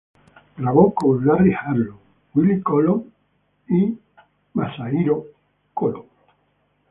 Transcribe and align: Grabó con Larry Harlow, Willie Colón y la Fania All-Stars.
Grabó 0.57 0.95
con 0.95 1.23
Larry 1.27 1.53
Harlow, 1.53 1.95
Willie 2.33 2.63
Colón 2.63 3.13
y 3.67 3.95
la 4.55 4.75
Fania 4.75 5.11
All-Stars. 5.75 6.05